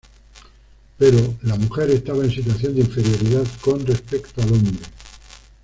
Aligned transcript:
Pero, 0.97 1.35
la 1.43 1.55
mujer 1.57 1.91
estaba 1.91 2.23
en 2.25 2.31
situación 2.31 2.73
de 2.73 2.81
inferioridad 2.81 3.45
con 3.63 3.85
respecto 3.85 4.41
al 4.41 4.51
hombre. 4.53 4.79